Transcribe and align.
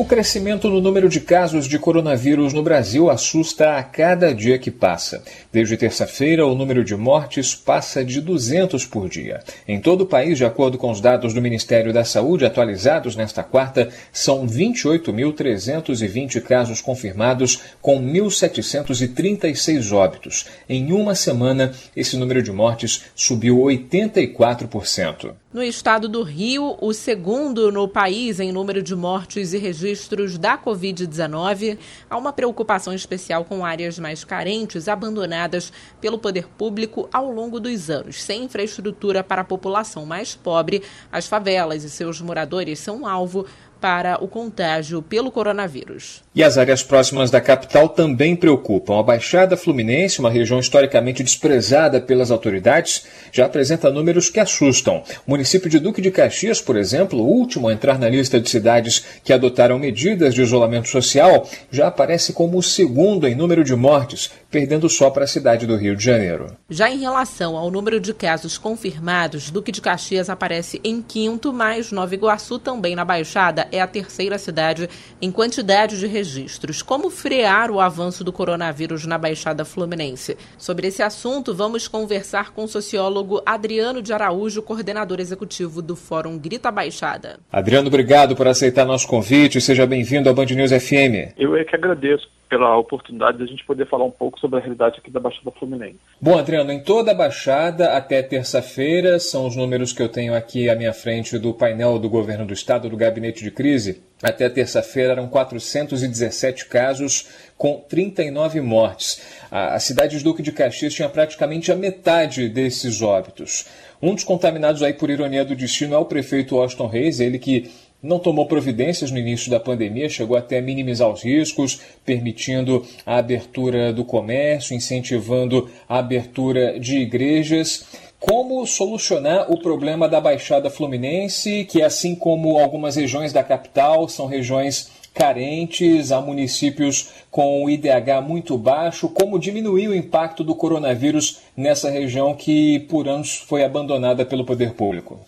O 0.00 0.04
crescimento 0.06 0.70
no 0.70 0.80
número 0.80 1.10
de 1.10 1.20
casos 1.20 1.66
de 1.68 1.78
coronavírus 1.78 2.54
no 2.54 2.62
Brasil 2.62 3.10
assusta 3.10 3.76
a 3.76 3.82
cada 3.82 4.34
dia 4.34 4.58
que 4.58 4.70
passa. 4.70 5.22
Desde 5.52 5.76
terça-feira, 5.76 6.46
o 6.46 6.54
número 6.54 6.82
de 6.82 6.96
mortes 6.96 7.54
passa 7.54 8.02
de 8.02 8.22
200 8.22 8.86
por 8.86 9.10
dia. 9.10 9.40
Em 9.68 9.78
todo 9.78 10.00
o 10.04 10.06
país, 10.06 10.38
de 10.38 10.44
acordo 10.46 10.78
com 10.78 10.90
os 10.90 11.02
dados 11.02 11.34
do 11.34 11.42
Ministério 11.42 11.92
da 11.92 12.02
Saúde 12.02 12.46
atualizados 12.46 13.14
nesta 13.14 13.42
quarta, 13.42 13.90
são 14.10 14.46
28.320 14.46 16.40
casos 16.40 16.80
confirmados, 16.80 17.60
com 17.82 18.00
1.736 18.00 19.92
óbitos. 19.94 20.46
Em 20.66 20.94
uma 20.94 21.14
semana, 21.14 21.74
esse 21.94 22.16
número 22.16 22.42
de 22.42 22.50
mortes 22.50 23.02
subiu 23.14 23.58
84%. 23.58 25.34
No 25.52 25.64
estado 25.64 26.08
do 26.08 26.22
Rio, 26.22 26.76
o 26.80 26.92
segundo 26.92 27.72
no 27.72 27.88
país 27.88 28.38
em 28.38 28.52
número 28.52 28.80
de 28.80 28.94
mortes 28.94 29.52
e 29.52 29.58
registros 29.58 29.89
da 30.38 30.58
Covid-19, 30.58 31.78
há 32.08 32.16
uma 32.16 32.32
preocupação 32.32 32.92
especial 32.92 33.44
com 33.44 33.64
áreas 33.64 33.98
mais 33.98 34.24
carentes 34.24 34.88
abandonadas 34.88 35.72
pelo 36.00 36.18
poder 36.18 36.46
público 36.48 37.08
ao 37.12 37.30
longo 37.30 37.58
dos 37.58 37.90
anos. 37.90 38.22
Sem 38.22 38.44
infraestrutura 38.44 39.22
para 39.22 39.42
a 39.42 39.44
população 39.44 40.06
mais 40.06 40.34
pobre, 40.34 40.82
as 41.10 41.26
favelas 41.26 41.84
e 41.84 41.90
seus 41.90 42.20
moradores 42.20 42.78
são 42.78 43.06
alvo 43.06 43.46
para 43.80 44.22
o 44.22 44.28
contágio 44.28 45.00
pelo 45.00 45.30
coronavírus. 45.30 46.22
E 46.34 46.44
as 46.44 46.58
áreas 46.58 46.82
próximas 46.82 47.30
da 47.30 47.40
capital 47.40 47.88
também 47.88 48.36
preocupam. 48.36 48.98
A 48.98 49.02
Baixada 49.02 49.56
Fluminense, 49.56 50.20
uma 50.20 50.30
região 50.30 50.60
historicamente 50.60 51.22
desprezada 51.22 52.00
pelas 52.00 52.30
autoridades, 52.30 53.06
já 53.32 53.46
apresenta 53.46 53.90
números 53.90 54.28
que 54.28 54.38
assustam. 54.38 55.02
O 55.26 55.30
município 55.30 55.70
de 55.70 55.78
Duque 55.78 56.02
de 56.02 56.10
Caxias, 56.10 56.60
por 56.60 56.76
exemplo, 56.76 57.18
o 57.18 57.26
último 57.26 57.68
a 57.68 57.72
entrar 57.72 57.98
na 57.98 58.08
lista 58.08 58.40
de 58.40 58.48
cidades 58.48 59.04
que 59.24 59.32
adotaram 59.32 59.78
medidas 59.78 60.34
de 60.34 60.42
isolamento 60.42 60.88
social, 60.88 61.48
já 61.70 61.88
aparece 61.88 62.32
como 62.32 62.58
o 62.58 62.62
segundo 62.62 63.26
em 63.26 63.34
número 63.34 63.64
de 63.64 63.74
mortes, 63.74 64.30
perdendo 64.50 64.88
só 64.88 65.08
para 65.10 65.24
a 65.24 65.28
cidade 65.28 65.66
do 65.66 65.76
Rio 65.76 65.94
de 65.94 66.04
Janeiro. 66.04 66.56
Já 66.68 66.90
em 66.90 66.98
relação 66.98 67.56
ao 67.56 67.70
número 67.70 68.00
de 68.00 68.12
casos 68.12 68.58
confirmados, 68.58 69.50
Duque 69.50 69.70
de 69.70 69.80
Caxias 69.80 70.28
aparece 70.28 70.80
em 70.82 71.00
quinto, 71.00 71.52
mas 71.52 71.92
Nova 71.92 72.14
Iguaçu, 72.14 72.58
também 72.58 72.96
na 72.96 73.04
Baixada, 73.04 73.68
é 73.70 73.80
a 73.80 73.86
terceira 73.86 74.38
cidade 74.38 74.88
em 75.22 75.30
quantidade 75.30 75.98
de 75.98 76.06
registros. 76.06 76.82
Como 76.82 77.10
frear 77.10 77.70
o 77.70 77.80
avanço 77.80 78.24
do 78.24 78.32
coronavírus 78.32 79.06
na 79.06 79.16
Baixada 79.16 79.64
Fluminense? 79.64 80.36
Sobre 80.58 80.88
esse 80.88 81.02
assunto, 81.02 81.54
vamos 81.54 81.86
conversar 81.86 82.52
com 82.52 82.64
o 82.64 82.68
sociólogo 82.68 83.40
Adriano 83.46 84.02
de 84.02 84.12
Araújo, 84.12 84.62
coordenador 84.62 85.20
executivo 85.20 85.80
do 85.80 85.94
Fórum 85.94 86.36
Grita 86.36 86.70
Baixada. 86.70 87.38
Adriano, 87.52 87.88
obrigado 87.88 88.34
por 88.34 88.48
aceitar 88.48 88.84
nosso 88.84 89.06
convite. 89.06 89.60
Seja 89.60 89.86
bem-vindo 89.86 90.28
à 90.28 90.32
Band 90.32 90.46
News 90.46 90.72
FM. 90.72 91.34
Eu 91.36 91.54
é 91.54 91.64
que 91.64 91.76
agradeço 91.76 92.28
pela 92.50 92.76
oportunidade 92.76 93.38
de 93.38 93.44
a 93.44 93.46
gente 93.46 93.64
poder 93.64 93.86
falar 93.86 94.04
um 94.04 94.10
pouco 94.10 94.38
sobre 94.40 94.58
a 94.58 94.60
realidade 94.60 94.98
aqui 94.98 95.08
da 95.08 95.20
Baixada 95.20 95.52
Fluminense. 95.52 96.00
Bom, 96.20 96.36
Adriano, 96.36 96.72
em 96.72 96.82
toda 96.82 97.12
a 97.12 97.14
Baixada, 97.14 97.92
até 97.92 98.20
terça-feira, 98.22 99.20
são 99.20 99.46
os 99.46 99.54
números 99.54 99.92
que 99.92 100.02
eu 100.02 100.08
tenho 100.08 100.34
aqui 100.34 100.68
à 100.68 100.74
minha 100.74 100.92
frente 100.92 101.38
do 101.38 101.54
painel 101.54 101.96
do 102.00 102.10
governo 102.10 102.44
do 102.44 102.52
estado, 102.52 102.90
do 102.90 102.96
gabinete 102.96 103.44
de 103.44 103.52
crise. 103.52 104.02
Até 104.20 104.48
terça-feira 104.48 105.12
eram 105.12 105.28
417 105.28 106.66
casos, 106.66 107.28
com 107.56 107.76
39 107.88 108.60
mortes. 108.60 109.40
A 109.50 109.78
cidade 109.78 110.18
de 110.18 110.24
Duque 110.24 110.42
de 110.42 110.50
Caxias 110.50 110.92
tinha 110.92 111.08
praticamente 111.08 111.70
a 111.70 111.76
metade 111.76 112.48
desses 112.48 113.00
óbitos. 113.00 113.66
Um 114.02 114.14
dos 114.14 114.24
contaminados 114.24 114.82
aí, 114.82 114.92
por 114.92 115.08
ironia 115.08 115.44
do 115.44 115.54
destino, 115.54 115.94
é 115.94 115.98
o 115.98 116.04
prefeito 116.04 116.58
Austin 116.58 116.86
Reis, 116.86 117.20
ele 117.20 117.38
que 117.38 117.70
não 118.02 118.18
tomou 118.18 118.46
providências 118.46 119.10
no 119.10 119.18
início 119.18 119.50
da 119.50 119.60
pandemia, 119.60 120.08
chegou 120.08 120.36
até 120.36 120.58
a 120.58 120.62
minimizar 120.62 121.10
os 121.10 121.22
riscos, 121.22 121.80
permitindo 122.04 122.84
a 123.04 123.18
abertura 123.18 123.92
do 123.92 124.04
comércio, 124.04 124.74
incentivando 124.74 125.68
a 125.88 125.98
abertura 125.98 126.78
de 126.80 126.98
igrejas. 126.98 127.84
Como 128.18 128.66
solucionar 128.66 129.50
o 129.50 129.58
problema 129.58 130.08
da 130.08 130.20
Baixada 130.20 130.70
Fluminense, 130.70 131.64
que 131.64 131.82
assim 131.82 132.14
como 132.14 132.58
algumas 132.58 132.96
regiões 132.96 133.32
da 133.32 133.42
capital 133.42 134.08
são 134.08 134.26
regiões 134.26 134.90
carentes, 135.14 136.12
há 136.12 136.20
municípios 136.20 137.10
com 137.30 137.64
o 137.64 137.70
IDH 137.70 138.22
muito 138.22 138.56
baixo, 138.56 139.08
como 139.08 139.38
diminuir 139.38 139.88
o 139.88 139.94
impacto 139.94 140.44
do 140.44 140.54
coronavírus 140.54 141.40
nessa 141.56 141.90
região 141.90 142.34
que 142.34 142.80
por 142.80 143.08
anos 143.08 143.36
foi 143.36 143.64
abandonada 143.64 144.24
pelo 144.24 144.44
poder 144.44 144.72
público? 144.72 145.18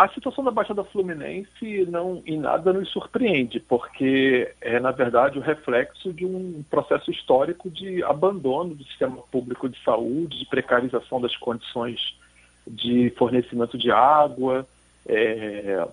A 0.00 0.08
situação 0.08 0.42
da 0.42 0.50
Baixada 0.50 0.82
Fluminense 0.82 1.84
não 1.90 2.22
em 2.24 2.38
nada 2.38 2.72
nos 2.72 2.88
surpreende, 2.88 3.60
porque 3.60 4.50
é, 4.58 4.80
na 4.80 4.92
verdade, 4.92 5.38
o 5.38 5.42
reflexo 5.42 6.10
de 6.10 6.24
um 6.24 6.64
processo 6.70 7.10
histórico 7.10 7.68
de 7.68 8.02
abandono 8.04 8.74
do 8.74 8.82
sistema 8.84 9.18
público 9.30 9.68
de 9.68 9.78
saúde, 9.84 10.38
de 10.38 10.46
precarização 10.46 11.20
das 11.20 11.36
condições 11.36 12.00
de 12.66 13.10
fornecimento 13.18 13.76
de 13.76 13.90
água, 13.90 14.66
é, 15.06 15.86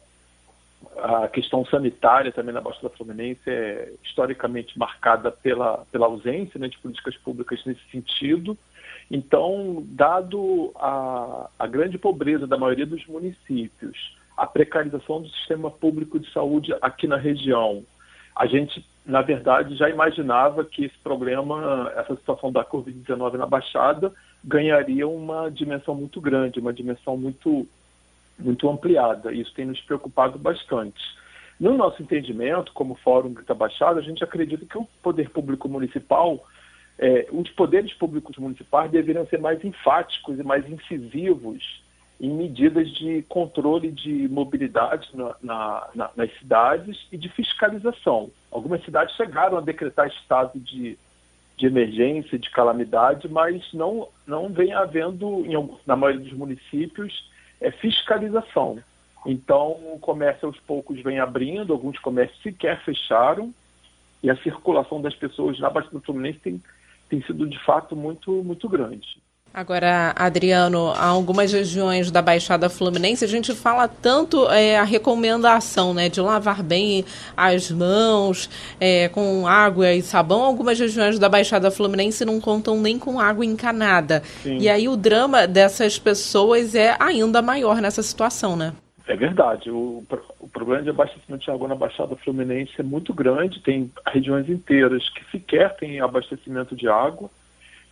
a 1.00 1.28
questão 1.28 1.66
sanitária 1.66 2.32
também 2.32 2.54
na 2.54 2.62
Baixada 2.62 2.88
Fluminense 2.88 3.42
é 3.50 3.92
historicamente 4.06 4.80
marcada 4.80 5.32
pela, 5.32 5.86
pela 5.92 6.06
ausência 6.06 6.58
né, 6.58 6.70
de 6.70 6.78
políticas 6.78 7.18
públicas 7.18 7.62
nesse 7.66 7.84
sentido. 7.92 8.58
Então, 9.10 9.84
dado 9.88 10.72
a, 10.76 11.50
a 11.58 11.68
grande 11.68 11.98
pobreza 11.98 12.46
da 12.46 12.58
maioria 12.58 12.86
dos 12.86 13.06
municípios, 13.08 14.16
a 14.36 14.46
precarização 14.46 15.22
do 15.22 15.30
sistema 15.30 15.72
público 15.72 16.20
de 16.20 16.32
saúde 16.32 16.76
aqui 16.82 17.08
na 17.08 17.18
região, 17.18 17.84
a 18.36 18.46
gente, 18.46 18.86
na 19.06 19.22
verdade, 19.22 19.76
já 19.76 19.90
imaginava 19.90 20.64
que 20.64 20.86
esse 20.86 20.98
problema, 21.00 21.92
essa 21.96 22.16
situação 22.16 22.52
da 22.52 22.64
Covid-19 22.64 23.34
na 23.34 23.48
Baixada, 23.48 24.14
ganharia 24.44 25.08
uma 25.08 25.50
dimensão 25.50 25.96
muito 25.96 26.22
grande, 26.22 26.60
uma 26.60 26.74
dimensão 26.74 27.18
muito, 27.18 27.68
muito 28.38 28.70
ampliada. 28.70 29.32
Isso 29.34 29.54
tem 29.56 29.66
nos 29.66 29.82
preocupado 29.82 30.38
bastante. 30.38 31.02
No 31.60 31.76
nosso 31.76 32.04
entendimento, 32.04 32.72
como 32.74 32.94
Fórum 32.96 33.34
Grita 33.34 33.56
Baixada, 33.56 34.00
a 34.00 34.04
gente 34.04 34.24
acredita 34.24 34.66
que 34.66 34.78
o 34.78 34.88
poder 35.02 35.32
público 35.32 35.68
municipal 35.68 36.46
é, 37.00 37.28
os 37.32 37.50
poderes 37.52 37.94
públicos 37.94 38.38
municipais 38.38 38.90
deveriam 38.90 39.26
ser 39.28 39.40
mais 39.40 39.64
enfáticos 39.64 40.40
e 40.40 40.44
mais 40.44 40.68
incisivos 40.70 41.84
em 42.20 42.30
medidas 42.32 42.90
de 42.96 43.22
controle 43.30 43.92
de 43.92 44.28
mobilidade 44.28 45.08
na, 45.14 45.36
na, 45.42 45.88
na, 45.94 46.12
nas 46.16 46.36
cidades 46.40 47.08
e 47.12 47.18
de 47.18 47.30
fiscalização. 47.30 48.32
Algumas 48.52 48.84
cidades 48.84 49.16
chegaram 49.16 49.58
a 49.58 49.62
decretar 49.62 50.08
estado 50.08 50.60
de, 50.60 50.98
de 51.56 51.68
emergência, 51.68 52.40
de 52.40 52.50
calamidade, 52.50 53.30
mas 53.30 53.62
não, 53.72 54.08
não 54.26 54.50
vem 54.50 54.74
havendo, 54.74 55.46
em, 55.46 55.78
na 55.86 55.96
maioria 55.96 56.24
dos 56.24 56.34
municípios, 56.34 57.30
é, 57.62 57.70
fiscalização. 57.70 58.80
Então, 59.24 59.72
o 59.94 60.00
comércio 60.00 60.48
aos 60.48 60.60
poucos 60.62 61.00
vem 61.02 61.20
abrindo, 61.20 61.74
alguns 61.74 62.00
comércios 62.00 62.42
sequer 62.42 62.84
fecharam, 62.84 63.54
e 64.24 64.32
a 64.32 64.38
circulação 64.38 65.00
das 65.00 65.14
pessoas 65.14 65.60
na 65.60 65.70
Baixada 65.70 66.00
do 66.00 66.04
Fluminense 66.04 66.40
tem 66.40 66.62
tem 67.10 67.22
sido 67.24 67.48
de 67.48 67.64
fato 67.66 67.96
muito, 67.96 68.32
muito 68.44 68.68
grande. 68.68 69.18
Agora, 69.54 70.14
Adriano, 70.16 70.90
há 70.90 71.06
algumas 71.06 71.52
regiões 71.52 72.12
da 72.12 72.22
Baixada 72.22 72.70
Fluminense 72.70 73.26
a 73.26 73.28
gente 73.28 73.56
fala 73.56 73.88
tanto 73.88 74.48
é, 74.52 74.78
a 74.78 74.84
recomendação 74.84 75.96
né, 75.96 76.10
de 76.10 76.22
lavar 76.22 76.62
bem 76.62 77.04
as 77.36 77.72
mãos 77.72 78.48
é, 78.80 79.10
com 79.10 79.48
água 79.48 79.92
e 79.94 80.04
sabão. 80.04 80.44
Algumas 80.44 80.78
regiões 80.78 81.18
da 81.18 81.28
Baixada 81.28 81.72
Fluminense 81.72 82.24
não 82.24 82.40
contam 82.40 82.80
nem 82.80 83.00
com 83.00 83.20
água 83.20 83.44
encanada. 83.44 84.22
Sim. 84.44 84.60
E 84.60 84.70
aí 84.70 84.88
o 84.88 84.96
drama 84.96 85.48
dessas 85.48 85.98
pessoas 85.98 86.76
é 86.76 86.96
ainda 87.00 87.42
maior 87.42 87.82
nessa 87.82 88.04
situação, 88.04 88.56
né? 88.56 88.74
É 89.08 89.16
verdade. 89.16 89.72
O, 89.72 90.04
o 90.40 90.48
problema 90.50 90.84
de 90.84 90.90
abastecimento 90.90 91.46
de 91.46 91.52
água 91.52 91.68
na 91.68 91.76
Baixada 91.76 92.16
Fluminense 92.18 92.74
é 92.78 92.84
muito 92.84 93.14
grande. 93.14 93.62
Tem 93.62 93.92
regiões 94.06 94.50
inteiras 94.50 95.08
que 95.10 95.24
sequer 95.32 95.76
têm 95.78 96.02
abastecimento 96.02 96.76
de 96.76 96.90
água. 96.90 97.30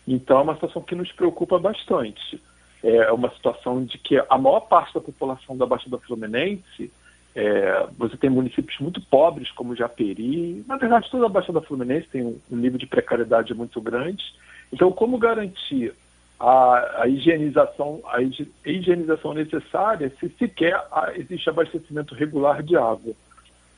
Então 0.06 0.40
é 0.40 0.42
uma 0.42 0.56
situação 0.56 0.82
que 0.82 0.94
nos 0.94 1.12
preocupa 1.14 1.58
bastante. 1.58 2.40
É 2.84 3.12
uma 3.12 3.30
situação 3.32 3.84
de 3.84 3.98
que 3.98 4.22
a 4.30 4.38
maior 4.38 4.62
parte 4.62 4.94
da 4.94 5.00
população 5.00 5.58
da 5.58 5.66
Baixada 5.66 5.98
Fluminense, 6.00 6.92
é, 7.34 7.88
você 7.98 8.18
tem 8.18 8.30
municípios 8.30 8.78
muito 8.80 9.02
pobres 9.02 9.50
como 9.52 9.76
Japeri, 9.76 10.64
na 10.68 10.78
verdade 10.78 11.10
toda 11.10 11.26
a 11.26 11.30
Baixada 11.30 11.62
Fluminense 11.62 12.08
tem 12.10 12.24
um, 12.24 12.40
um 12.52 12.56
nível 12.56 12.78
de 12.78 12.86
precariedade 12.86 13.54
muito 13.56 13.82
grande. 13.82 14.24
Então, 14.72 14.92
como 14.92 15.18
garantir 15.18 15.94
a, 16.40 17.04
a, 17.04 17.08
higienização, 17.08 18.02
a 18.06 18.22
higienização 18.66 19.34
necessária 19.34 20.12
se 20.20 20.30
sequer 20.38 20.80
existe 21.16 21.50
abastecimento 21.50 22.14
regular 22.14 22.62
de 22.62 22.76
água. 22.76 23.14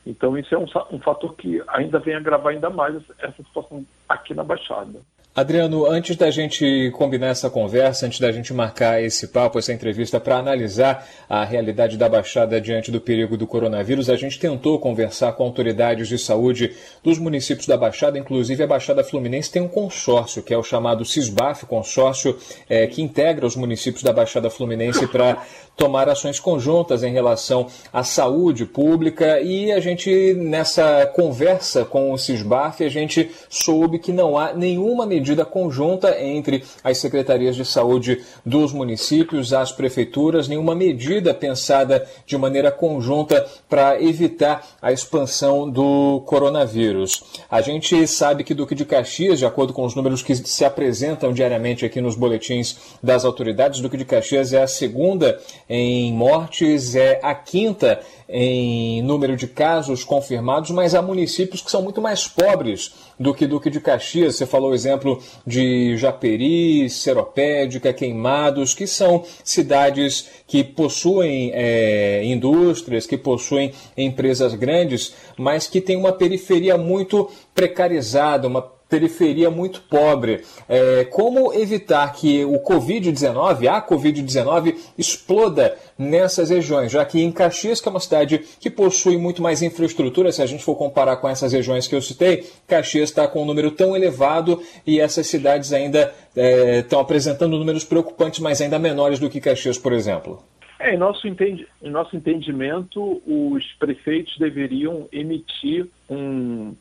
Então, 0.05 0.37
isso 0.37 0.55
é 0.55 0.57
um, 0.57 0.65
um 0.91 0.99
fator 0.99 1.35
que 1.35 1.61
ainda 1.67 1.99
vem 1.99 2.15
agravar 2.15 2.53
ainda 2.53 2.69
mais 2.69 2.95
essa 3.19 3.43
situação 3.43 3.85
aqui 4.07 4.33
na 4.33 4.43
Baixada. 4.43 5.01
Adriano, 5.37 5.85
antes 5.85 6.15
da 6.15 6.31
gente 6.31 6.89
combinar 6.95 7.27
essa 7.27 7.47
conversa, 7.47 8.07
antes 8.07 8.19
da 8.19 8.31
gente 8.31 8.51
marcar 8.51 9.03
esse 9.03 9.27
papo, 9.27 9.59
essa 9.59 9.71
entrevista 9.71 10.19
para 10.19 10.37
analisar 10.37 11.07
a 11.29 11.45
realidade 11.45 11.95
da 11.95 12.09
Baixada 12.09 12.59
diante 12.59 12.89
do 12.89 12.99
perigo 12.99 13.37
do 13.37 13.45
coronavírus, 13.45 14.09
a 14.09 14.15
gente 14.15 14.39
tentou 14.39 14.79
conversar 14.79 15.33
com 15.33 15.43
autoridades 15.43 16.07
de 16.07 16.17
saúde 16.17 16.75
dos 17.03 17.19
municípios 17.19 17.67
da 17.67 17.77
Baixada, 17.77 18.17
inclusive 18.17 18.63
a 18.63 18.65
Baixada 18.65 19.03
Fluminense 19.03 19.51
tem 19.51 19.61
um 19.61 19.67
consórcio, 19.67 20.41
que 20.41 20.55
é 20.55 20.57
o 20.57 20.63
chamado 20.63 21.05
CISBAF, 21.05 21.67
consórcio 21.67 22.35
é, 22.67 22.87
que 22.87 23.03
integra 23.03 23.45
os 23.45 23.55
municípios 23.55 24.01
da 24.01 24.11
Baixada 24.11 24.49
Fluminense 24.49 25.05
para 25.05 25.45
tomar 25.75 26.09
ações 26.09 26.39
conjuntas 26.39 27.03
em 27.03 27.13
relação 27.13 27.67
à 27.93 28.03
saúde 28.03 28.65
pública. 28.65 29.39
E 29.39 29.71
a 29.71 29.79
gente, 29.79 30.33
nessa 30.33 31.05
conversa 31.05 31.85
com 31.85 32.11
o 32.11 32.17
CISBAF, 32.17 32.83
a 32.83 32.89
gente 32.89 33.29
soube 33.47 33.99
que 33.99 34.11
não 34.11 34.35
há 34.35 34.51
nenhuma 34.51 35.05
medida 35.05 35.26
conjunta 35.45 36.21
entre 36.21 36.63
as 36.83 36.97
secretarias 36.97 37.55
de 37.55 37.65
saúde 37.65 38.23
dos 38.45 38.71
municípios, 38.73 39.53
as 39.53 39.71
prefeituras, 39.71 40.47
nenhuma 40.47 40.75
medida 40.75 41.33
pensada 41.33 42.07
de 42.25 42.37
maneira 42.37 42.71
conjunta 42.71 43.45
para 43.69 44.01
evitar 44.01 44.65
a 44.81 44.91
expansão 44.91 45.69
do 45.69 46.21
coronavírus. 46.25 47.23
A 47.49 47.61
gente 47.61 48.07
sabe 48.07 48.43
que 48.43 48.53
Duque 48.53 48.75
de 48.75 48.85
Caxias, 48.85 49.39
de 49.39 49.45
acordo 49.45 49.73
com 49.73 49.85
os 49.85 49.95
números 49.95 50.21
que 50.21 50.35
se 50.35 50.65
apresentam 50.65 51.33
diariamente 51.33 51.85
aqui 51.85 52.01
nos 52.01 52.15
boletins 52.15 52.77
das 53.01 53.25
autoridades, 53.25 53.81
Duque 53.81 53.97
de 53.97 54.05
Caxias 54.05 54.53
é 54.53 54.61
a 54.61 54.67
segunda 54.67 55.39
em 55.69 56.13
mortes, 56.13 56.95
é 56.95 57.19
a 57.23 57.33
quinta 57.35 57.99
em 58.29 59.01
número 59.01 59.37
de 59.37 59.47
casos 59.47 60.03
confirmados, 60.03 60.71
mas 60.71 60.93
há 60.93 61.01
municípios 61.01 61.61
que 61.61 61.71
são 61.71 61.81
muito 61.81 62.01
mais 62.01 62.27
pobres 62.27 62.93
do 63.19 63.33
que 63.33 63.47
Duque 63.47 63.69
de 63.69 63.79
Caxias. 63.79 64.35
Você 64.35 64.45
falou 64.45 64.71
o 64.71 64.75
exemplo 64.75 65.21
de 65.45 65.95
Japeri, 65.97 66.89
Seropédica, 66.89 67.93
Queimados, 67.93 68.73
que 68.73 68.85
são 68.85 69.23
cidades 69.43 70.29
que 70.45 70.63
possuem 70.63 71.51
é, 71.53 72.23
indústrias, 72.25 73.05
que 73.05 73.17
possuem 73.17 73.71
empresas 73.95 74.53
grandes, 74.53 75.13
mas 75.37 75.67
que 75.67 75.81
têm 75.81 75.95
uma 75.95 76.11
periferia 76.11 76.77
muito 76.77 77.29
precarizada, 77.53 78.47
uma 78.47 78.76
periferia 78.89 79.49
muito 79.49 79.81
pobre. 79.81 80.43
É, 80.67 81.05
como 81.05 81.53
evitar 81.53 82.11
que 82.13 82.43
o 82.45 82.59
Covid-19, 82.59 83.67
a 83.67 83.81
Covid-19, 83.81 84.75
exploda 84.97 85.75
nessas 85.97 86.49
regiões, 86.49 86.91
já 86.91 87.03
que 87.05 87.21
em 87.21 87.31
Caxias, 87.31 87.81
que 87.81 87.87
é 87.87 87.91
uma 87.91 87.99
cidade 87.99 88.43
que 88.59 88.69
possui 88.69 89.17
muito 89.17 89.41
mais 89.41 89.61
infraestrutura, 89.61 90.31
se 90.31 90.41
a 90.41 90.45
gente 90.45 90.63
for 90.63 90.75
comparar 90.75 91.17
com 91.17 91.27
essas 91.27 91.53
regiões 91.53 91.87
que 91.87 91.95
eu 91.95 92.01
citei, 92.01 92.45
Caxias 92.67 93.09
está 93.09 93.27
com 93.27 93.43
um 93.43 93.45
número 93.45 93.71
tão 93.71 93.95
elevado 93.95 94.61
e 94.85 94.99
essas 94.99 95.27
cidades 95.27 95.73
ainda 95.73 96.13
é, 96.35 96.79
estão 96.79 96.99
apresentando 96.99 97.57
números 97.57 97.83
preocupantes, 97.83 98.39
mas 98.39 98.61
ainda 98.61 98.79
menores 98.79 99.19
do 99.19 99.29
que 99.29 99.41
Caxias, 99.41 99.77
por 99.77 99.93
exemplo. 99.93 100.43
É, 100.79 100.93
em, 100.93 100.97
nosso 100.97 101.27
entendi, 101.27 101.67
em 101.81 101.89
nosso 101.89 102.15
entendimento, 102.15 103.21
os 103.25 103.65
prefeitos 103.79 104.37
deveriam 104.37 105.07
emitir 105.11 105.87
um 106.07 106.75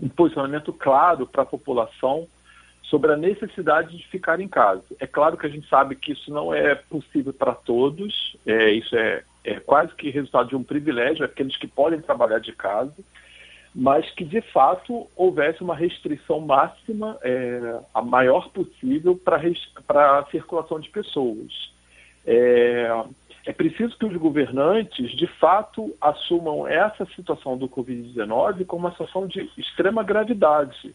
um 0.00 0.08
posicionamento 0.08 0.72
claro 0.72 1.26
para 1.26 1.42
a 1.42 1.46
população 1.46 2.26
sobre 2.82 3.12
a 3.12 3.16
necessidade 3.16 3.96
de 3.96 4.06
ficar 4.08 4.40
em 4.40 4.48
casa. 4.48 4.82
É 4.98 5.06
claro 5.06 5.36
que 5.36 5.46
a 5.46 5.48
gente 5.48 5.68
sabe 5.68 5.94
que 5.94 6.12
isso 6.12 6.32
não 6.32 6.52
é 6.52 6.74
possível 6.74 7.32
para 7.32 7.54
todos, 7.54 8.36
é, 8.44 8.70
isso 8.72 8.96
é, 8.96 9.22
é 9.44 9.60
quase 9.60 9.94
que 9.94 10.10
resultado 10.10 10.48
de 10.48 10.56
um 10.56 10.64
privilégio, 10.64 11.24
aqueles 11.24 11.56
que 11.56 11.68
podem 11.68 12.00
trabalhar 12.00 12.40
de 12.40 12.52
casa, 12.52 12.96
mas 13.72 14.10
que 14.10 14.24
de 14.24 14.40
fato 14.40 15.06
houvesse 15.14 15.62
uma 15.62 15.76
restrição 15.76 16.40
máxima, 16.40 17.16
é, 17.22 17.80
a 17.94 18.02
maior 18.02 18.50
possível, 18.50 19.16
para 19.16 20.18
a 20.18 20.26
circulação 20.26 20.80
de 20.80 20.90
pessoas. 20.90 21.70
É, 22.26 22.88
é 23.46 23.52
preciso 23.52 23.96
que 23.96 24.04
os 24.04 24.16
governantes, 24.16 25.10
de 25.16 25.26
fato, 25.26 25.94
assumam 26.00 26.66
essa 26.66 27.06
situação 27.16 27.56
do 27.56 27.68
Covid-19 27.68 28.66
como 28.66 28.86
uma 28.86 28.92
situação 28.92 29.26
de 29.26 29.50
extrema 29.56 30.02
gravidade. 30.02 30.94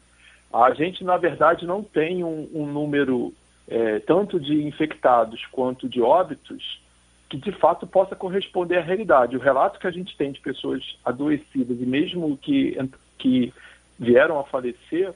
A 0.54 0.74
gente, 0.74 1.04
na 1.04 1.18
verdade, 1.18 1.66
não 1.66 1.84
tem 1.84 2.24
um, 2.24 2.48
um 2.54 2.66
número 2.66 3.34
é, 3.68 4.00
tanto 4.00 4.40
de 4.40 4.64
infectados 4.64 5.44
quanto 5.52 5.90
de 5.90 6.02
óbitos 6.02 6.82
que, 7.30 7.38
de 7.38 7.52
fato, 7.52 7.88
possa 7.88 8.16
corresponder 8.16 8.78
à 8.78 8.82
realidade. 8.82 9.36
O 9.36 9.40
relato 9.40 9.80
que 9.80 9.88
a 9.88 9.92
gente 9.92 10.16
tem 10.16 10.32
de 10.32 10.40
pessoas 10.40 10.98
adoecidas 11.04 11.82
e 11.82 11.86
mesmo 11.86 12.38
que, 12.38 12.78
que 13.18 13.52
vieram 14.00 14.40
a 14.40 14.44
falecer 14.44 15.14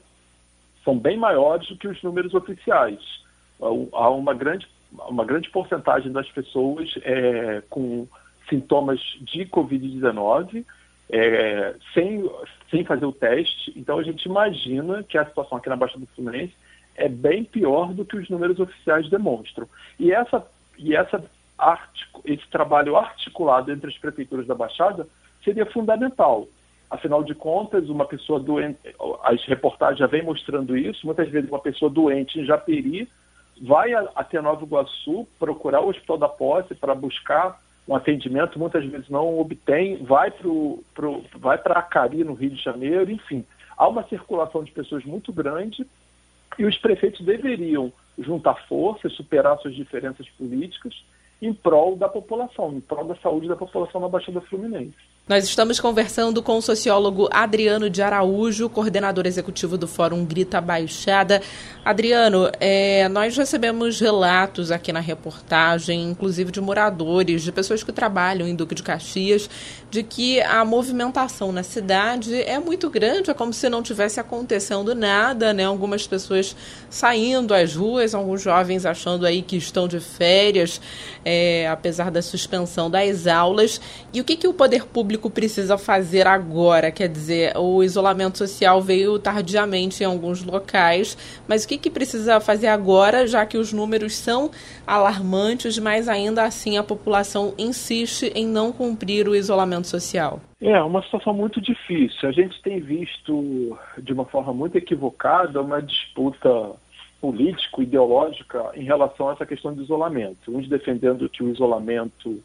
são 0.84 0.98
bem 0.98 1.16
maiores 1.16 1.68
do 1.68 1.76
que 1.76 1.86
os 1.86 2.02
números 2.02 2.34
oficiais. 2.34 2.98
Há 3.60 4.10
uma 4.10 4.34
grande 4.34 4.66
uma 5.08 5.24
grande 5.24 5.50
porcentagem 5.50 6.12
das 6.12 6.28
pessoas 6.30 6.92
é, 7.02 7.62
com 7.68 8.06
sintomas 8.48 9.00
de 9.20 9.46
Covid-19 9.46 10.64
é, 11.10 11.74
sem, 11.94 12.28
sem 12.70 12.84
fazer 12.84 13.04
o 13.04 13.12
teste. 13.12 13.72
Então 13.76 13.98
a 13.98 14.02
gente 14.02 14.24
imagina 14.24 15.02
que 15.02 15.18
a 15.18 15.24
situação 15.24 15.58
aqui 15.58 15.68
na 15.68 15.76
Baixada 15.76 16.00
do 16.00 16.06
Fluminense 16.14 16.54
é 16.96 17.08
bem 17.08 17.44
pior 17.44 17.92
do 17.92 18.04
que 18.04 18.16
os 18.16 18.28
números 18.28 18.58
oficiais 18.58 19.08
demonstram. 19.08 19.68
E 19.98 20.12
essa, 20.12 20.46
e 20.78 20.94
essa 20.94 21.22
esse 22.24 22.46
trabalho 22.48 22.96
articulado 22.96 23.70
entre 23.70 23.90
as 23.90 23.98
prefeituras 23.98 24.46
da 24.46 24.54
Baixada 24.54 25.06
seria 25.44 25.66
fundamental. 25.66 26.48
Afinal 26.90 27.22
de 27.22 27.34
contas, 27.34 27.88
uma 27.88 28.04
pessoa 28.04 28.40
doente, 28.40 28.78
as 29.22 29.44
reportagens 29.44 29.98
já 29.98 30.06
vêm 30.06 30.24
mostrando 30.24 30.76
isso, 30.76 31.06
muitas 31.06 31.28
vezes 31.28 31.48
uma 31.48 31.60
pessoa 31.60 31.90
doente 31.90 32.40
em 32.40 32.44
Japeri 32.44 33.08
vai 33.60 33.92
até 34.14 34.40
Nova 34.40 34.64
Iguaçu 34.64 35.26
procurar 35.38 35.80
o 35.80 35.88
Hospital 35.88 36.18
da 36.18 36.28
Posse 36.28 36.74
para 36.74 36.94
buscar 36.94 37.60
um 37.86 37.94
atendimento, 37.94 38.58
muitas 38.58 38.84
vezes 38.86 39.08
não 39.08 39.38
obtém, 39.38 39.96
vai 40.04 40.30
para 40.30 40.48
pro, 40.94 41.24
vai 41.36 41.60
Acari, 41.64 42.22
no 42.24 42.34
Rio 42.34 42.50
de 42.50 42.62
Janeiro, 42.62 43.10
enfim. 43.10 43.44
Há 43.76 43.88
uma 43.88 44.04
circulação 44.04 44.62
de 44.62 44.70
pessoas 44.70 45.04
muito 45.04 45.32
grande 45.32 45.86
e 46.58 46.64
os 46.64 46.76
prefeitos 46.78 47.24
deveriam 47.24 47.92
juntar 48.18 48.54
forças, 48.66 49.12
superar 49.14 49.58
suas 49.58 49.74
diferenças 49.74 50.28
políticas 50.30 50.94
em 51.40 51.52
prol 51.52 51.96
da 51.96 52.08
população, 52.08 52.72
em 52.72 52.80
prol 52.80 53.04
da 53.04 53.16
saúde 53.16 53.48
da 53.48 53.56
população 53.56 54.00
na 54.00 54.08
Baixada 54.08 54.40
Fluminense. 54.42 54.94
Nós 55.30 55.44
estamos 55.44 55.78
conversando 55.78 56.42
com 56.42 56.58
o 56.58 56.60
sociólogo 56.60 57.28
Adriano 57.30 57.88
de 57.88 58.02
Araújo, 58.02 58.68
coordenador 58.68 59.28
executivo 59.28 59.78
do 59.78 59.86
Fórum 59.86 60.24
Grita 60.24 60.60
Baixada. 60.60 61.40
Adriano, 61.84 62.50
é, 62.58 63.08
nós 63.08 63.36
recebemos 63.36 64.00
relatos 64.00 64.72
aqui 64.72 64.92
na 64.92 64.98
reportagem, 64.98 66.02
inclusive 66.10 66.50
de 66.50 66.60
moradores, 66.60 67.42
de 67.42 67.52
pessoas 67.52 67.84
que 67.84 67.92
trabalham 67.92 68.48
em 68.48 68.56
Duque 68.56 68.74
de 68.74 68.82
Caxias, 68.82 69.48
de 69.88 70.02
que 70.02 70.40
a 70.40 70.64
movimentação 70.64 71.52
na 71.52 71.62
cidade 71.62 72.34
é 72.42 72.58
muito 72.58 72.90
grande, 72.90 73.30
é 73.30 73.34
como 73.34 73.52
se 73.52 73.68
não 73.68 73.84
tivesse 73.84 74.18
acontecendo 74.18 74.96
nada, 74.96 75.54
né? 75.54 75.64
Algumas 75.64 76.08
pessoas 76.08 76.56
saindo 76.88 77.54
às 77.54 77.76
ruas, 77.76 78.16
alguns 78.16 78.42
jovens 78.42 78.84
achando 78.84 79.24
aí 79.24 79.42
que 79.42 79.56
estão 79.56 79.86
de 79.86 80.00
férias, 80.00 80.80
é, 81.24 81.68
apesar 81.68 82.10
da 82.10 82.20
suspensão 82.20 82.90
das 82.90 83.28
aulas. 83.28 83.80
E 84.12 84.20
o 84.20 84.24
que, 84.24 84.34
que 84.34 84.48
o 84.48 84.52
poder 84.52 84.86
público 84.86 85.19
público 85.20 85.30
precisa 85.30 85.76
fazer 85.76 86.26
agora? 86.26 86.90
Quer 86.90 87.08
dizer, 87.08 87.52
o 87.56 87.82
isolamento 87.82 88.38
social 88.38 88.80
veio 88.80 89.18
tardiamente 89.18 90.02
em 90.02 90.06
alguns 90.06 90.42
locais, 90.42 91.16
mas 91.46 91.64
o 91.64 91.68
que, 91.68 91.76
que 91.76 91.90
precisa 91.90 92.40
fazer 92.40 92.68
agora, 92.68 93.26
já 93.26 93.44
que 93.44 93.58
os 93.58 93.72
números 93.72 94.16
são 94.16 94.50
alarmantes, 94.86 95.78
mas 95.78 96.08
ainda 96.08 96.44
assim 96.44 96.78
a 96.78 96.82
população 96.82 97.54
insiste 97.58 98.32
em 98.34 98.46
não 98.46 98.72
cumprir 98.72 99.28
o 99.28 99.34
isolamento 99.34 99.86
social? 99.86 100.40
É 100.60 100.80
uma 100.82 101.02
situação 101.02 101.34
muito 101.34 101.60
difícil. 101.60 102.28
A 102.28 102.32
gente 102.32 102.60
tem 102.62 102.80
visto 102.80 103.76
de 103.98 104.12
uma 104.12 104.24
forma 104.24 104.52
muito 104.54 104.76
equivocada 104.76 105.60
uma 105.60 105.82
disputa 105.82 106.72
político-ideológica 107.20 108.70
em 108.74 108.84
relação 108.84 109.28
a 109.28 109.32
essa 109.32 109.44
questão 109.44 109.74
de 109.74 109.82
isolamento. 109.82 110.56
Uns 110.56 110.68
defendendo 110.68 111.28
que 111.28 111.42
o 111.42 111.50
isolamento 111.50 112.42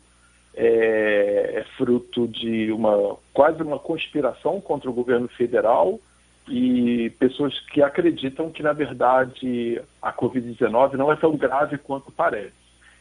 é, 0.55 1.59
é 1.59 1.63
fruto 1.77 2.27
de 2.27 2.71
uma 2.71 3.17
quase 3.33 3.62
uma 3.62 3.77
conspiração 3.77 4.62
contra 4.62 4.89
o 4.89 4.93
governo 4.93 5.27
federal 5.27 6.00
e 6.47 7.09
pessoas 7.19 7.59
que 7.71 7.81
acreditam 7.81 8.51
que, 8.51 8.63
na 8.63 8.71
verdade, 8.71 9.81
a 10.01 10.13
Covid-19 10.13 10.93
não 10.93 11.12
é 11.12 11.15
tão 11.15 11.35
grave 11.35 11.77
quanto 11.77 12.12
parece. 12.12 12.53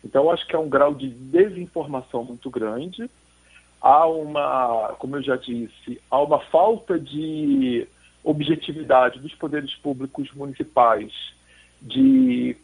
Então, 0.04 0.30
acho 0.30 0.46
que 0.46 0.56
há 0.56 0.58
um 0.58 0.68
grau 0.68 0.94
de 0.94 1.08
desinformação 1.08 2.25
muito 2.25 2.50
grande. 2.50 3.08
Há 3.80 4.06
uma, 4.06 4.94
como 4.99 5.16
eu 5.16 5.23
já 5.23 5.37
disse, 5.37 6.00
há 6.11 6.20
uma 6.20 6.40
falta 6.40 6.99
de 6.99 7.87
objetividade 8.23 9.20
dos 9.20 9.34
poderes 9.34 9.75
públicos 9.76 10.32
municipais 10.32 11.12
de 11.80 12.56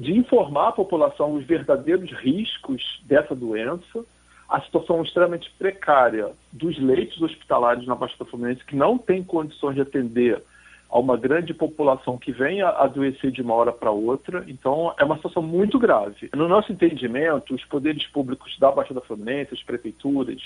de 0.00 0.16
informar 0.16 0.68
a 0.68 0.72
população 0.72 1.34
os 1.34 1.44
verdadeiros 1.44 2.10
riscos 2.12 3.02
dessa 3.04 3.34
doença. 3.34 4.02
a 4.48 4.60
situação 4.62 5.00
extremamente 5.00 5.48
precária 5.56 6.32
dos 6.50 6.76
leitos 6.76 7.22
hospitalares 7.22 7.86
na 7.86 7.94
Baixada 7.94 8.24
Fluminense, 8.24 8.64
que 8.64 8.74
não 8.74 8.98
tem 8.98 9.22
condições 9.22 9.76
de 9.76 9.82
atender 9.82 10.42
a 10.90 10.98
uma 10.98 11.16
grande 11.16 11.54
população 11.54 12.18
que 12.18 12.32
vem 12.32 12.60
a 12.60 12.70
adoecer 12.70 13.30
de 13.30 13.42
uma 13.42 13.54
hora 13.54 13.72
para 13.72 13.92
outra. 13.92 14.44
Então, 14.48 14.92
é 14.98 15.04
uma 15.04 15.14
situação 15.14 15.40
muito 15.40 15.78
grave. 15.78 16.28
No 16.34 16.48
nosso 16.48 16.72
entendimento, 16.72 17.54
os 17.54 17.64
poderes 17.64 18.04
públicos 18.08 18.58
da 18.58 18.72
Baixada 18.72 19.00
Fluminense, 19.02 19.54
as 19.54 19.62
prefeituras, 19.62 20.42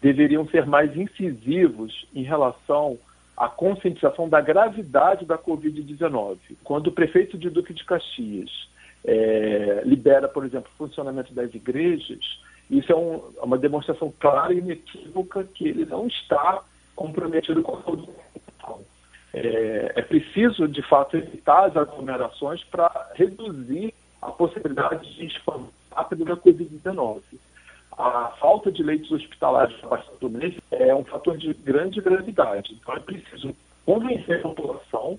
deveriam 0.00 0.46
ser 0.46 0.64
mais 0.64 0.96
incisivos 0.96 2.06
em 2.14 2.22
relação 2.22 2.96
à 3.36 3.48
conscientização 3.48 4.28
da 4.28 4.40
gravidade 4.40 5.24
da 5.24 5.36
Covid-19. 5.36 6.36
Quando 6.62 6.88
o 6.88 6.92
prefeito 6.92 7.36
de 7.36 7.50
Duque 7.50 7.74
de 7.74 7.84
Caxias 7.84 8.68
é, 9.10 9.82
libera, 9.86 10.28
por 10.28 10.44
exemplo, 10.44 10.70
o 10.74 10.76
funcionamento 10.76 11.32
das 11.32 11.54
igrejas, 11.54 12.18
isso 12.70 12.92
é 12.92 12.94
um, 12.96 13.32
é 13.38 13.42
uma 13.42 13.56
demonstração 13.56 14.12
clara 14.20 14.52
e 14.52 14.58
inequívoca 14.58 15.44
que 15.44 15.66
ele 15.66 15.86
não 15.86 16.06
está 16.06 16.62
comprometido 16.94 17.62
com 17.62 17.76
a 17.76 17.82
saúde 17.82 18.06
mental. 18.06 18.82
É, 19.32 19.92
é 19.96 20.02
preciso, 20.02 20.68
de 20.68 20.82
fato, 20.82 21.16
evitar 21.16 21.64
as 21.64 21.76
aglomerações 21.76 22.62
para 22.64 23.10
reduzir 23.14 23.94
a 24.20 24.30
possibilidade 24.30 25.10
de 25.14 25.26
expansão 25.26 25.70
rápida 25.90 26.24
da 26.26 26.36
Covid-19. 26.36 27.22
A 27.92 28.28
falta 28.38 28.70
de 28.70 28.82
leitos 28.82 29.10
hospitalares 29.10 29.80
na 29.82 29.88
Baixa 29.88 30.12
do 30.20 30.28
mês 30.28 30.54
é 30.70 30.94
um 30.94 31.04
fator 31.04 31.36
de 31.36 31.52
grande 31.54 32.00
gravidade. 32.00 32.78
Então, 32.80 32.94
é 32.94 33.00
preciso 33.00 33.56
convencer 33.86 34.38
a 34.38 34.42
população, 34.42 35.18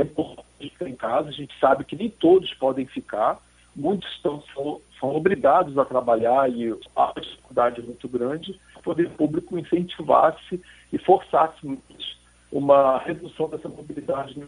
é 0.00 0.04
importante 0.04 0.46
ficar 0.60 0.88
em 0.88 0.96
casa, 0.96 1.28
a 1.28 1.32
gente 1.32 1.58
sabe 1.58 1.84
que 1.84 1.96
nem 1.96 2.08
todos 2.10 2.52
podem 2.54 2.86
ficar, 2.86 3.38
muitos 3.74 4.10
estão, 4.12 4.42
são, 4.54 4.80
são 4.98 5.14
obrigados 5.14 5.78
a 5.78 5.84
trabalhar 5.84 6.50
e 6.50 6.72
uma 6.72 7.12
dificuldade 7.20 7.82
muito 7.82 8.08
grande, 8.08 8.58
o 8.76 8.82
poder 8.82 9.10
público 9.10 9.58
incentivasse 9.58 10.60
e 10.92 10.98
forçasse 10.98 11.78
uma 12.50 12.98
redução 12.98 13.48
dessa 13.48 13.68
mobilidade 13.68 14.38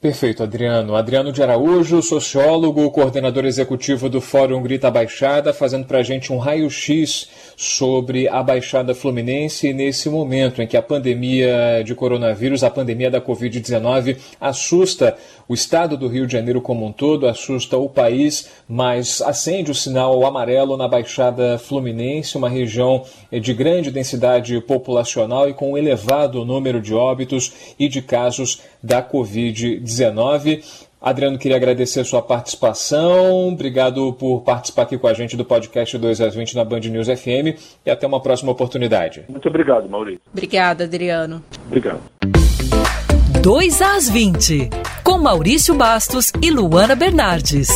Perfeito, 0.00 0.42
Adriano. 0.42 0.96
Adriano 0.96 1.30
de 1.30 1.42
Araújo, 1.42 2.00
sociólogo, 2.00 2.90
coordenador 2.90 3.44
executivo 3.44 4.08
do 4.08 4.18
Fórum 4.18 4.62
Grita 4.62 4.90
Baixada, 4.90 5.52
fazendo 5.52 5.84
para 5.84 5.98
a 5.98 6.02
gente 6.02 6.32
um 6.32 6.38
raio-x 6.38 7.28
sobre 7.54 8.26
a 8.26 8.42
Baixada 8.42 8.94
Fluminense 8.94 9.74
nesse 9.74 10.08
momento 10.08 10.62
em 10.62 10.66
que 10.66 10.78
a 10.78 10.80
pandemia 10.80 11.82
de 11.84 11.94
coronavírus, 11.94 12.64
a 12.64 12.70
pandemia 12.70 13.10
da 13.10 13.20
Covid-19, 13.20 14.16
assusta 14.40 15.18
o 15.46 15.52
estado 15.52 15.98
do 15.98 16.08
Rio 16.08 16.26
de 16.26 16.32
Janeiro 16.32 16.62
como 16.62 16.86
um 16.86 16.92
todo, 16.92 17.26
assusta 17.26 17.76
o 17.76 17.88
país, 17.88 18.48
mas 18.66 19.20
acende 19.20 19.70
o 19.70 19.74
sinal 19.74 20.24
amarelo 20.24 20.78
na 20.78 20.88
Baixada 20.88 21.58
Fluminense, 21.58 22.38
uma 22.38 22.48
região 22.48 23.04
de 23.30 23.52
grande 23.52 23.90
densidade 23.90 24.58
populacional 24.62 25.46
e 25.46 25.52
com 25.52 25.72
um 25.72 25.76
elevado 25.76 26.42
número 26.44 26.80
de 26.80 26.94
óbitos 26.94 27.52
e 27.78 27.86
de 27.86 28.00
casos 28.00 28.60
da 28.82 29.02
Covid-19. 29.02 30.62
Adriano, 31.00 31.38
queria 31.38 31.56
agradecer 31.56 32.00
a 32.00 32.04
sua 32.04 32.20
participação. 32.20 33.48
Obrigado 33.48 34.12
por 34.12 34.42
participar 34.42 34.82
aqui 34.82 34.98
com 34.98 35.06
a 35.06 35.14
gente 35.14 35.34
do 35.36 35.44
podcast 35.44 35.96
2 35.96 36.20
às 36.20 36.34
20 36.34 36.54
na 36.54 36.64
Band 36.64 36.80
News 36.80 37.06
FM 37.06 37.58
e 37.86 37.90
até 37.90 38.06
uma 38.06 38.20
próxima 38.20 38.52
oportunidade. 38.52 39.24
Muito 39.28 39.48
obrigado, 39.48 39.88
Maurício. 39.88 40.20
Obrigada, 40.30 40.84
Adriano. 40.84 41.42
Obrigado. 41.66 42.00
2 43.42 43.80
às 43.80 44.10
20, 44.10 44.68
com 45.02 45.16
Maurício 45.16 45.74
Bastos 45.74 46.30
e 46.42 46.50
Luana 46.50 46.94
Bernardes. 46.94 47.70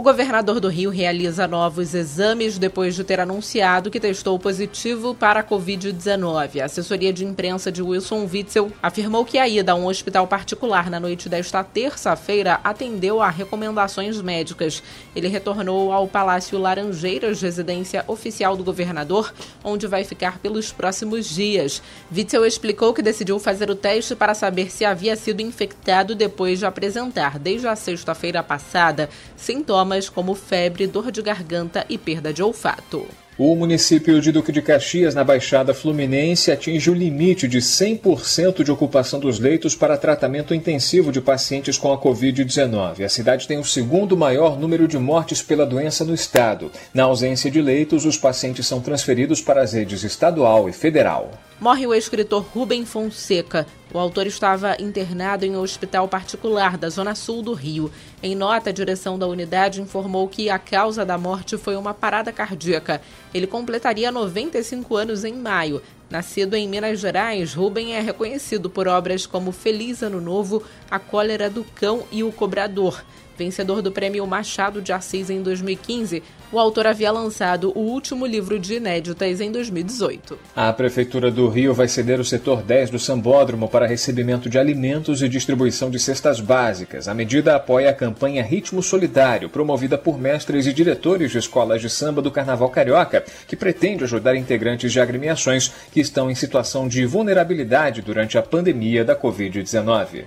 O 0.00 0.02
governador 0.02 0.60
do 0.60 0.68
Rio 0.68 0.88
realiza 0.88 1.46
novos 1.46 1.94
exames 1.94 2.56
depois 2.56 2.94
de 2.94 3.04
ter 3.04 3.20
anunciado 3.20 3.90
que 3.90 4.00
testou 4.00 4.38
positivo 4.38 5.14
para 5.14 5.40
a 5.40 5.44
Covid-19. 5.44 6.62
A 6.62 6.64
assessoria 6.64 7.12
de 7.12 7.22
imprensa 7.22 7.70
de 7.70 7.82
Wilson 7.82 8.26
Witzel 8.32 8.72
afirmou 8.82 9.26
que 9.26 9.36
a 9.36 9.46
ida 9.46 9.72
a 9.72 9.74
um 9.74 9.84
hospital 9.84 10.26
particular 10.26 10.88
na 10.88 10.98
noite 10.98 11.28
desta 11.28 11.62
terça-feira 11.62 12.60
atendeu 12.64 13.20
a 13.20 13.28
recomendações 13.28 14.18
médicas. 14.22 14.82
Ele 15.14 15.28
retornou 15.28 15.92
ao 15.92 16.08
Palácio 16.08 16.58
Laranjeiras, 16.58 17.42
residência 17.42 18.02
oficial 18.08 18.56
do 18.56 18.64
governador, 18.64 19.30
onde 19.62 19.86
vai 19.86 20.02
ficar 20.02 20.38
pelos 20.38 20.72
próximos 20.72 21.28
dias. 21.28 21.82
Witzel 22.10 22.46
explicou 22.46 22.94
que 22.94 23.02
decidiu 23.02 23.38
fazer 23.38 23.70
o 23.70 23.74
teste 23.74 24.16
para 24.16 24.32
saber 24.32 24.70
se 24.70 24.82
havia 24.82 25.14
sido 25.14 25.42
infectado 25.42 26.14
depois 26.14 26.58
de 26.58 26.64
apresentar, 26.64 27.38
desde 27.38 27.68
a 27.68 27.76
sexta-feira 27.76 28.42
passada, 28.42 29.10
sintomas 29.36 29.89
sintomas 29.90 30.08
como 30.08 30.34
febre, 30.34 30.86
dor 30.86 31.10
de 31.10 31.20
garganta 31.20 31.84
e 31.88 31.98
perda 31.98 32.32
de 32.32 32.42
olfato. 32.42 33.06
O 33.36 33.56
município 33.56 34.20
de 34.20 34.30
Duque 34.30 34.52
de 34.52 34.60
Caxias, 34.60 35.14
na 35.14 35.24
Baixada 35.24 35.72
Fluminense, 35.72 36.52
atinge 36.52 36.90
o 36.90 36.94
limite 36.94 37.48
de 37.48 37.58
100% 37.58 38.62
de 38.62 38.70
ocupação 38.70 39.18
dos 39.18 39.38
leitos 39.38 39.74
para 39.74 39.96
tratamento 39.96 40.54
intensivo 40.54 41.10
de 41.10 41.22
pacientes 41.22 41.78
com 41.78 41.90
a 41.90 41.98
Covid-19. 41.98 43.02
A 43.02 43.08
cidade 43.08 43.48
tem 43.48 43.58
o 43.58 43.64
segundo 43.64 44.14
maior 44.14 44.58
número 44.58 44.86
de 44.86 44.98
mortes 44.98 45.40
pela 45.40 45.64
doença 45.64 46.04
no 46.04 46.14
estado. 46.14 46.70
Na 46.92 47.04
ausência 47.04 47.50
de 47.50 47.62
leitos, 47.62 48.04
os 48.04 48.18
pacientes 48.18 48.66
são 48.66 48.80
transferidos 48.80 49.40
para 49.40 49.62
as 49.62 49.72
redes 49.72 50.04
estadual 50.04 50.68
e 50.68 50.72
federal. 50.72 51.30
Morre 51.60 51.86
o 51.86 51.92
escritor 51.92 52.42
Rubem 52.54 52.86
Fonseca. 52.86 53.66
O 53.92 53.98
autor 53.98 54.26
estava 54.26 54.80
internado 54.80 55.44
em 55.44 55.54
um 55.54 55.60
hospital 55.60 56.08
particular 56.08 56.78
da 56.78 56.88
zona 56.88 57.14
sul 57.14 57.42
do 57.42 57.52
Rio. 57.52 57.92
Em 58.22 58.34
nota, 58.34 58.70
a 58.70 58.72
direção 58.72 59.18
da 59.18 59.26
unidade 59.26 59.82
informou 59.82 60.26
que 60.26 60.48
a 60.48 60.58
causa 60.58 61.04
da 61.04 61.18
morte 61.18 61.58
foi 61.58 61.76
uma 61.76 61.92
parada 61.92 62.32
cardíaca. 62.32 63.02
Ele 63.34 63.46
completaria 63.46 64.10
95 64.10 64.96
anos 64.96 65.22
em 65.22 65.34
maio. 65.34 65.82
Nascido 66.08 66.54
em 66.54 66.66
Minas 66.66 66.98
Gerais, 66.98 67.52
Rubem 67.52 67.94
é 67.94 68.00
reconhecido 68.00 68.70
por 68.70 68.88
obras 68.88 69.26
como 69.26 69.52
Feliz 69.52 70.02
Ano 70.02 70.18
Novo, 70.18 70.62
A 70.90 70.98
Cólera 70.98 71.50
do 71.50 71.62
Cão 71.62 72.04
e 72.10 72.24
O 72.24 72.32
Cobrador. 72.32 73.04
Vencedor 73.36 73.82
do 73.82 73.90
prêmio 73.90 74.26
Machado 74.26 74.82
de 74.82 74.92
Assis 74.92 75.30
em 75.30 75.42
2015, 75.42 76.22
o 76.52 76.58
autor 76.58 76.86
havia 76.86 77.12
lançado 77.12 77.72
o 77.76 77.80
último 77.80 78.26
livro 78.26 78.58
de 78.58 78.74
inéditas 78.74 79.40
em 79.40 79.52
2018. 79.52 80.38
A 80.54 80.72
Prefeitura 80.72 81.30
do 81.30 81.48
Rio 81.48 81.72
vai 81.72 81.86
ceder 81.88 82.18
o 82.20 82.24
setor 82.24 82.62
10 82.62 82.90
do 82.90 82.98
Sambódromo 82.98 83.68
para 83.68 83.86
recebimento 83.86 84.48
de 84.48 84.58
alimentos 84.58 85.22
e 85.22 85.28
distribuição 85.28 85.90
de 85.90 85.98
cestas 85.98 86.40
básicas. 86.40 87.08
A 87.08 87.14
medida 87.14 87.54
apoia 87.54 87.90
a 87.90 87.94
campanha 87.94 88.42
Ritmo 88.42 88.82
Solidário, 88.82 89.48
promovida 89.48 89.96
por 89.96 90.18
mestres 90.18 90.66
e 90.66 90.72
diretores 90.72 91.30
de 91.30 91.38
escolas 91.38 91.80
de 91.80 91.88
samba 91.88 92.20
do 92.20 92.30
Carnaval 92.30 92.68
Carioca, 92.70 93.24
que 93.46 93.56
pretende 93.56 94.04
ajudar 94.04 94.34
integrantes 94.34 94.92
de 94.92 95.00
agremiações 95.00 95.72
que 95.92 96.00
estão 96.00 96.30
em 96.30 96.34
situação 96.34 96.88
de 96.88 97.06
vulnerabilidade 97.06 98.02
durante 98.02 98.36
a 98.36 98.42
pandemia 98.42 99.04
da 99.04 99.14
Covid-19. 99.16 100.24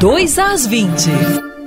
2 0.00 0.38
às 0.38 0.66
20. 0.66 1.59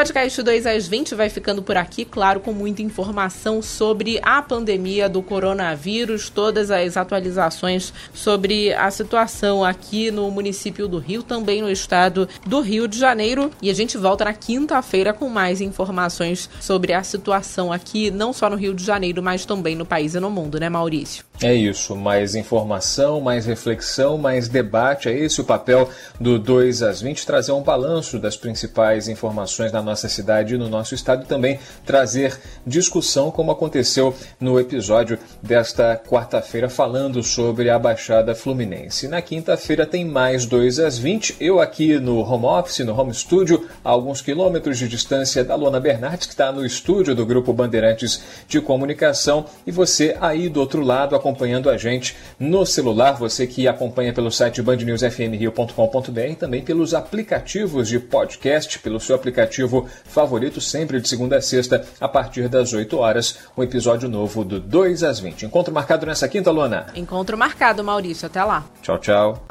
Podcast 0.00 0.42
2 0.42 0.66
às 0.66 0.88
20 0.88 1.14
vai 1.14 1.28
ficando 1.28 1.62
por 1.62 1.76
aqui, 1.76 2.06
claro, 2.06 2.40
com 2.40 2.54
muita 2.54 2.80
informação 2.80 3.60
sobre 3.60 4.18
a 4.22 4.40
pandemia 4.40 5.10
do 5.10 5.20
coronavírus, 5.20 6.30
todas 6.30 6.70
as 6.70 6.96
atualizações 6.96 7.92
sobre 8.14 8.72
a 8.72 8.90
situação 8.90 9.62
aqui 9.62 10.10
no 10.10 10.30
município 10.30 10.88
do 10.88 10.96
Rio, 10.96 11.22
também 11.22 11.60
no 11.60 11.70
estado 11.70 12.26
do 12.46 12.62
Rio 12.62 12.88
de 12.88 12.98
Janeiro. 12.98 13.50
E 13.60 13.68
a 13.68 13.74
gente 13.74 13.98
volta 13.98 14.24
na 14.24 14.32
quinta-feira 14.32 15.12
com 15.12 15.28
mais 15.28 15.60
informações 15.60 16.48
sobre 16.62 16.94
a 16.94 17.02
situação 17.02 17.70
aqui, 17.70 18.10
não 18.10 18.32
só 18.32 18.48
no 18.48 18.56
Rio 18.56 18.72
de 18.72 18.82
Janeiro, 18.82 19.22
mas 19.22 19.44
também 19.44 19.76
no 19.76 19.84
país 19.84 20.14
e 20.14 20.20
no 20.20 20.30
mundo, 20.30 20.58
né, 20.58 20.70
Maurício? 20.70 21.29
É 21.42 21.54
isso, 21.54 21.96
mais 21.96 22.34
informação, 22.34 23.18
mais 23.18 23.46
reflexão, 23.46 24.18
mais 24.18 24.46
debate. 24.46 25.08
É 25.08 25.18
esse 25.18 25.40
o 25.40 25.44
papel 25.44 25.88
do 26.20 26.38
2 26.38 26.82
às 26.82 27.00
20, 27.00 27.24
trazer 27.24 27.52
um 27.52 27.62
balanço 27.62 28.18
das 28.18 28.36
principais 28.36 29.08
informações 29.08 29.72
na 29.72 29.80
nossa 29.80 30.06
cidade 30.06 30.54
e 30.54 30.58
no 30.58 30.68
nosso 30.68 30.94
estado 30.94 31.22
e 31.22 31.26
também 31.26 31.58
trazer 31.86 32.38
discussão, 32.66 33.30
como 33.30 33.50
aconteceu 33.50 34.14
no 34.38 34.60
episódio 34.60 35.18
desta 35.42 35.96
quarta-feira, 35.96 36.68
falando 36.68 37.22
sobre 37.22 37.70
a 37.70 37.78
Baixada 37.78 38.34
Fluminense. 38.34 39.08
Na 39.08 39.22
quinta-feira 39.22 39.86
tem 39.86 40.04
mais 40.04 40.44
2 40.44 40.78
às 40.78 40.98
20. 40.98 41.36
Eu 41.40 41.58
aqui 41.58 41.98
no 41.98 42.18
home 42.18 42.44
office, 42.44 42.80
no 42.80 42.94
home 42.94 43.14
studio, 43.14 43.66
a 43.82 43.88
alguns 43.88 44.20
quilômetros 44.20 44.76
de 44.76 44.86
distância 44.86 45.42
da 45.42 45.54
Luana 45.54 45.80
Bernardes, 45.80 46.26
que 46.26 46.34
está 46.34 46.52
no 46.52 46.66
estúdio 46.66 47.14
do 47.14 47.24
Grupo 47.24 47.50
Bandeirantes 47.54 48.22
de 48.46 48.60
Comunicação, 48.60 49.46
e 49.66 49.72
você 49.72 50.14
aí 50.20 50.46
do 50.46 50.60
outro 50.60 50.82
lado 50.82 51.16
acompanhando 51.30 51.70
a 51.70 51.76
gente 51.76 52.16
no 52.38 52.66
celular, 52.66 53.12
você 53.12 53.46
que 53.46 53.68
acompanha 53.68 54.12
pelo 54.12 54.30
site 54.30 54.60
bandnewsfmrio.com.br 54.60 56.20
e 56.20 56.34
também 56.34 56.62
pelos 56.62 56.92
aplicativos 56.92 57.88
de 57.88 57.98
podcast, 57.98 58.78
pelo 58.80 59.00
seu 59.00 59.14
aplicativo 59.14 59.88
favorito, 60.04 60.60
sempre 60.60 61.00
de 61.00 61.08
segunda 61.08 61.36
a 61.36 61.40
sexta, 61.40 61.86
a 62.00 62.08
partir 62.08 62.48
das 62.48 62.72
8 62.72 62.98
horas, 62.98 63.38
um 63.56 63.62
episódio 63.62 64.08
novo 64.08 64.44
do 64.44 64.60
2 64.60 65.04
às 65.04 65.20
20. 65.20 65.46
Encontro 65.46 65.72
marcado 65.72 66.04
nessa 66.04 66.28
quinta, 66.28 66.50
Luana? 66.50 66.86
Encontro 66.94 67.38
marcado, 67.38 67.84
Maurício. 67.84 68.26
Até 68.26 68.42
lá. 68.42 68.64
Tchau, 68.82 68.98
tchau. 68.98 69.46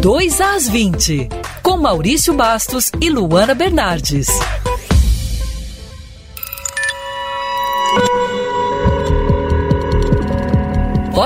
Dois 0.00 0.40
às 0.40 0.68
20 0.68 1.28
com 1.62 1.76
Maurício 1.76 2.32
Bastos 2.32 2.90
e 3.00 3.10
Luana 3.10 3.54
Bernardes. 3.54 4.28